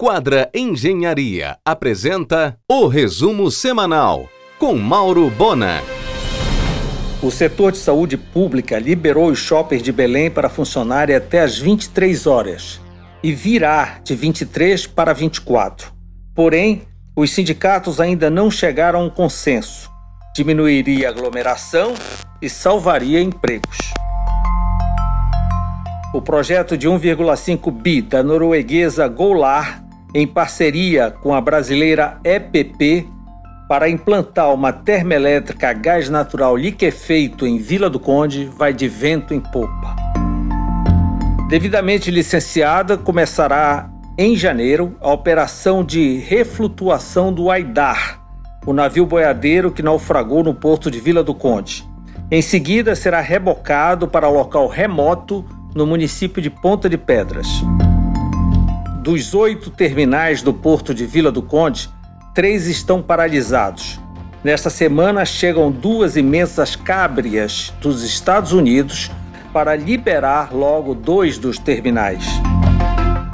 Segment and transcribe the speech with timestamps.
[0.00, 5.82] Quadra Engenharia apresenta o resumo semanal com Mauro Bona.
[7.20, 12.28] O setor de saúde pública liberou os shoppers de Belém para funcionarem até às 23
[12.28, 12.80] horas
[13.24, 15.92] e virá de 23 para 24.
[16.32, 16.82] Porém,
[17.16, 19.90] os sindicatos ainda não chegaram a um consenso.
[20.32, 21.92] Diminuiria a aglomeração
[22.40, 23.78] e salvaria empregos.
[26.14, 33.06] O projeto de 1,5 bi da norueguesa Golar em parceria com a brasileira EPP,
[33.68, 39.34] para implantar uma termoelétrica a gás natural liquefeito em Vila do Conde, vai de vento
[39.34, 39.94] em popa.
[41.50, 48.20] Devidamente licenciada, começará em janeiro a operação de reflutuação do Aidar,
[48.66, 51.86] o navio boiadeiro que naufragou no porto de Vila do Conde.
[52.30, 55.44] Em seguida, será rebocado para local remoto
[55.74, 57.46] no município de Ponta de Pedras.
[59.00, 61.88] Dos oito terminais do porto de Vila do Conde,
[62.34, 63.98] três estão paralisados.
[64.42, 69.10] Nesta semana chegam duas imensas cábrias dos Estados Unidos
[69.52, 72.24] para liberar logo dois dos terminais.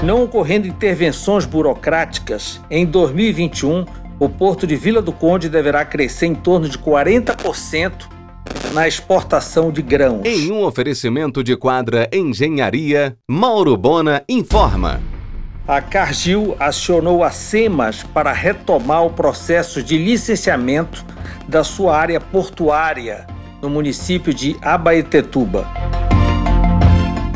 [0.02, 3.86] Não ocorrendo intervenções burocráticas, em 2021
[4.20, 7.92] o porto de Vila do Conde deverá crescer em torno de 40%
[8.72, 10.24] na exportação de grãos.
[10.24, 15.00] Em um oferecimento de quadra Engenharia, Mauro Bona informa
[15.66, 21.04] a Cargill acionou a SEMAS para retomar o processo de licenciamento
[21.48, 23.26] da sua área portuária
[23.62, 25.66] no município de Abaetetuba.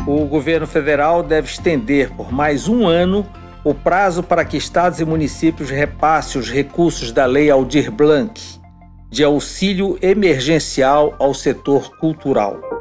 [0.05, 3.25] O governo federal deve estender por mais um ano
[3.63, 8.39] o prazo para que estados e municípios repassem os recursos da Lei Aldir Blanc
[9.09, 12.78] de auxílio emergencial ao setor cultural.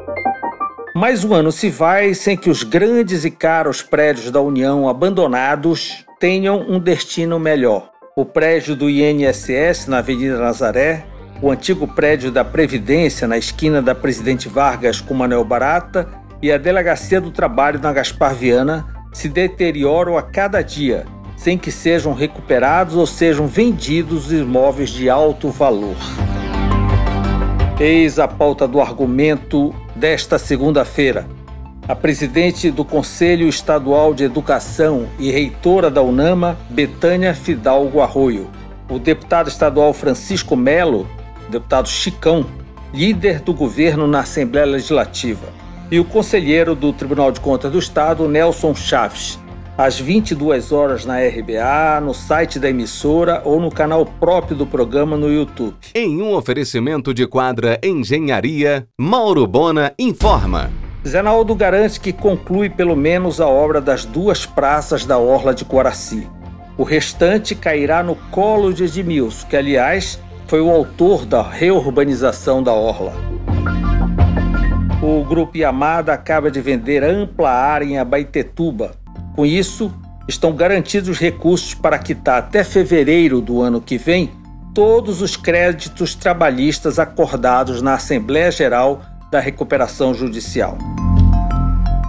[0.98, 6.04] Mais um ano se vai sem que os grandes e caros prédios da União abandonados
[6.18, 7.92] tenham um destino melhor.
[8.16, 11.04] O prédio do INSS na Avenida Nazaré,
[11.40, 16.08] o antigo prédio da Previdência na esquina da Presidente Vargas com Manuel Barata
[16.42, 21.06] e a Delegacia do Trabalho na Gaspar Viana se deterioram a cada dia,
[21.36, 25.94] sem que sejam recuperados ou sejam vendidos imóveis de alto valor.
[27.78, 31.26] Eis a pauta do argumento desta segunda-feira.
[31.88, 38.48] A presidente do Conselho Estadual de Educação e reitora da UNAMA, Betânia Fidalgo Arroio.
[38.88, 41.08] O deputado estadual Francisco Melo,
[41.50, 42.46] deputado Chicão,
[42.92, 45.48] líder do governo na Assembleia Legislativa.
[45.90, 49.38] E o conselheiro do Tribunal de Contas do Estado, Nelson Chaves,
[49.78, 55.16] às 22 horas na RBA, no site da emissora ou no canal próprio do programa
[55.16, 55.76] no YouTube.
[55.94, 60.68] Em um oferecimento de quadra Engenharia, Mauro Bona informa.
[61.06, 66.28] Zenaldo garante que conclui pelo menos a obra das duas praças da Orla de Coraci.
[66.76, 72.72] O restante cairá no colo de Edmilson, que, aliás, foi o autor da reurbanização da
[72.72, 73.12] Orla.
[75.00, 78.96] O Grupo Yamada acaba de vender ampla área em Abaitetuba,
[79.38, 79.94] com isso,
[80.26, 84.32] estão garantidos recursos para quitar até fevereiro do ano que vem
[84.74, 89.00] todos os créditos trabalhistas acordados na Assembleia Geral
[89.30, 90.76] da Recuperação Judicial.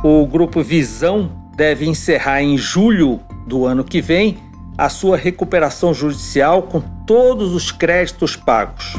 [0.04, 4.40] O Grupo Visão deve encerrar em julho do ano que vem
[4.76, 8.96] a sua recuperação judicial com todos os créditos pagos.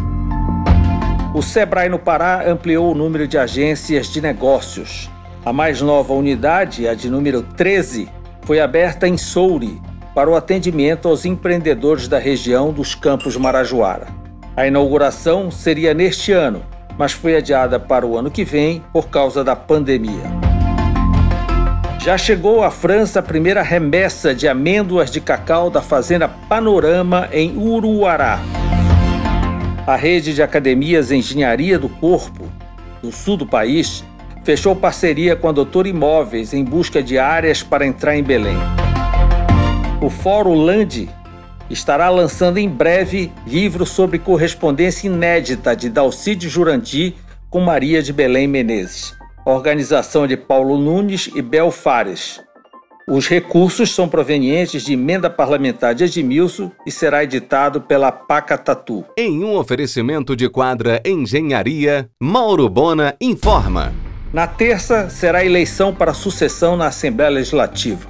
[1.34, 5.10] O Sebrae no Pará ampliou o número de agências de negócios.
[5.44, 9.80] A mais nova unidade, a de número 13, foi aberta em Souri
[10.14, 14.08] para o atendimento aos empreendedores da região dos Campos Marajoara.
[14.56, 16.62] A inauguração seria neste ano,
[16.98, 20.50] mas foi adiada para o ano que vem por causa da pandemia.
[21.98, 27.56] Já chegou à França a primeira remessa de amêndoas de cacau da fazenda Panorama em
[27.56, 28.40] Uruará.
[29.86, 32.48] A rede de academias Engenharia do Corpo
[33.02, 34.04] do sul do país
[34.44, 38.56] fechou parceria com a Doutor Imóveis em busca de áreas para entrar em Belém.
[40.00, 41.08] O Fórum Land
[41.68, 47.14] estará lançando em breve livro sobre correspondência inédita de Dalcide Jurandi
[47.48, 52.40] com Maria de Belém Menezes, organização de Paulo Nunes e Bel Fares.
[53.08, 59.04] Os recursos são provenientes de emenda parlamentar de Edmilson e será editado pela Paca Tatu.
[59.18, 63.92] Em um oferecimento de quadra Engenharia, Mauro Bona informa.
[64.32, 68.08] Na terça, será eleição para sucessão na Assembleia Legislativa.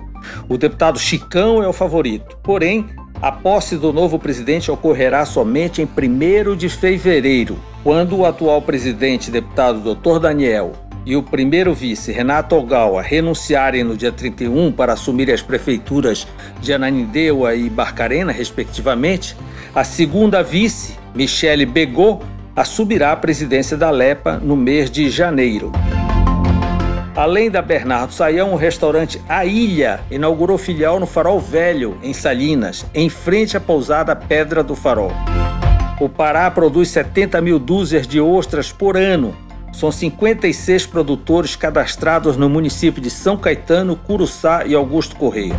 [0.50, 2.86] O deputado Chicão é o favorito, porém,
[3.22, 9.30] a posse do novo presidente ocorrerá somente em 1 de fevereiro, quando o atual presidente,
[9.30, 10.18] deputado Dr.
[10.18, 10.72] Daniel,
[11.06, 16.26] e o primeiro vice, Renato Ogawa, renunciarem no dia 31 para assumirem as prefeituras
[16.60, 19.34] de Ananindeua e Barcarena, respectivamente,
[19.74, 22.20] a segunda vice, Michele Begô,
[22.54, 25.72] assumirá a presidência da Lepa no mês de janeiro.
[27.20, 32.86] Além da Bernardo Saião, o restaurante A Ilha inaugurou filial no Farol Velho, em Salinas,
[32.94, 35.12] em frente à pousada Pedra do Farol.
[36.00, 39.36] O Pará produz 70 mil dúzias de ostras por ano.
[39.70, 45.56] São 56 produtores cadastrados no município de São Caetano, Curuçá e Augusto Correia.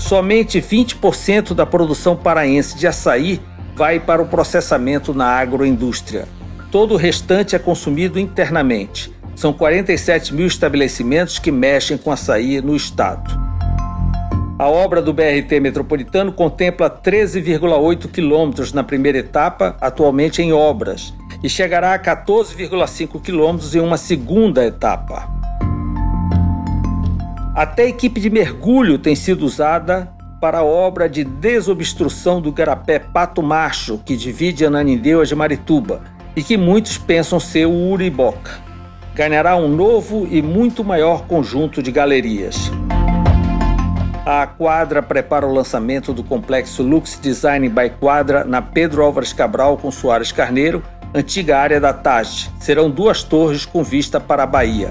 [0.00, 3.40] Somente 20% da produção paraense de açaí
[3.76, 6.26] vai para o processamento na agroindústria.
[6.72, 9.13] Todo o restante é consumido internamente.
[9.36, 13.42] São 47 mil estabelecimentos que mexem com açaí no estado.
[14.56, 21.48] A obra do BRT metropolitano contempla 13,8 quilômetros na primeira etapa, atualmente em obras, e
[21.48, 25.28] chegará a 14,5 quilômetros em uma segunda etapa.
[27.54, 33.00] Até a equipe de mergulho tem sido usada para a obra de desobstrução do Garapé
[33.00, 36.02] Pato Macho, que divide Ananindeua de Marituba,
[36.36, 38.73] e que muitos pensam ser o Uriboca.
[39.14, 42.72] Ganhará um novo e muito maior conjunto de galerias.
[44.26, 49.76] A Quadra prepara o lançamento do complexo Lux Design by Quadra na Pedro Álvares Cabral
[49.76, 50.82] com Soares Carneiro,
[51.14, 52.50] antiga área da TAG.
[52.58, 54.88] Serão duas torres com vista para a Bahia.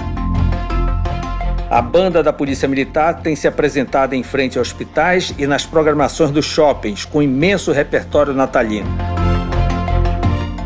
[1.70, 6.32] A banda da Polícia Militar tem se apresentado em frente a hospitais e nas programações
[6.32, 9.13] dos shoppings, com imenso repertório natalino.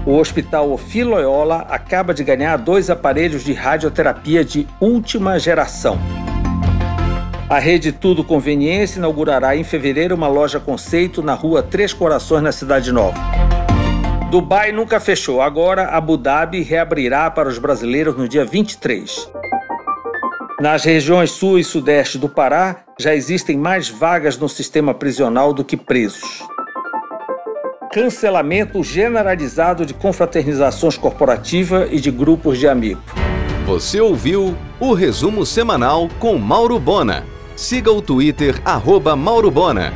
[0.07, 5.99] O Hospital Ofiloiola acaba de ganhar dois aparelhos de radioterapia de última geração.
[7.49, 12.53] A rede Tudo Conveniência inaugurará em fevereiro uma loja conceito na rua Três Corações, na
[12.53, 13.19] Cidade Nova.
[14.31, 19.29] Dubai nunca fechou, agora Abu Dhabi reabrirá para os brasileiros no dia 23.
[20.61, 25.65] Nas regiões sul e sudeste do Pará, já existem mais vagas no sistema prisional do
[25.65, 26.47] que presos.
[27.91, 33.03] Cancelamento generalizado de confraternizações corporativas e de grupos de amigos.
[33.65, 37.25] Você ouviu o resumo semanal com Mauro Bona.
[37.55, 39.93] Siga o Twitter, arroba Mauro Bona.